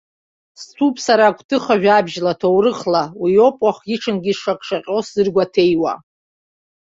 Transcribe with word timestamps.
Сҭәуп 0.61 0.95
сара 1.05 1.35
гәҭыха-жәабжьла, 1.37 2.33
ҭоурыхла, 2.39 3.03
уи 3.21 3.33
ауп 3.41 3.57
уахгьы-ҽынгьы 3.65 4.33
сшаҟьшаҟьо 4.37 4.97
сзыргәаҭеиуа. 5.05 5.93